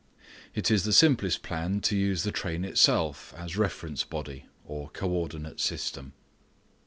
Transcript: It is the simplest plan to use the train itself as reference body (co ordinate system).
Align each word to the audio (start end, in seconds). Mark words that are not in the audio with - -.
It 0.55 0.71
is 0.71 0.83
the 0.83 0.93
simplest 0.93 1.43
plan 1.43 1.79
to 1.81 1.95
use 1.95 2.23
the 2.23 2.31
train 2.31 2.65
itself 2.65 3.35
as 3.37 3.55
reference 3.55 4.03
body 4.03 4.45
(co 4.67 4.89
ordinate 5.07 5.59
system). 5.59 6.13